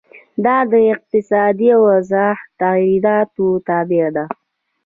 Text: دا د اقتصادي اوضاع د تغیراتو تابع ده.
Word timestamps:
دا 0.45 0.57
د 0.71 0.73
اقتصادي 0.93 1.69
اوضاع 1.77 2.33
د 2.41 2.43
تغیراتو 2.59 3.47
تابع 3.67 4.07
ده. 4.15 4.25